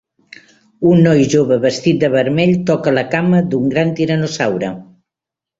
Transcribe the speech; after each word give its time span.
Un 0.91 1.01
noi 1.07 1.19
jove 1.33 1.57
vestit 1.67 2.01
de 2.05 2.09
vermell 2.15 2.55
toca 2.71 2.97
la 2.99 3.05
cama 3.15 3.45
d'un 3.53 3.71
gran 3.75 3.93
tiranosaure. 4.01 4.73